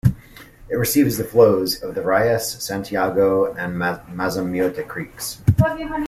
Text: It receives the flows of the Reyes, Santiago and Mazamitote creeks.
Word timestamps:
It 0.67 0.77
receives 0.77 1.19
the 1.19 1.23
flows 1.23 1.83
of 1.83 1.93
the 1.93 2.01
Reyes, 2.01 2.53
Santiago 2.63 3.53
and 3.53 3.75
Mazamitote 3.75 4.87
creeks. 4.87 5.43